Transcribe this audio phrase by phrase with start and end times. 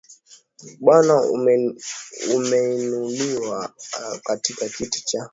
[0.81, 1.15] Bwana
[2.35, 3.69] Umeinuliwa
[3.99, 5.29] aah, katika kiti chako cha enzi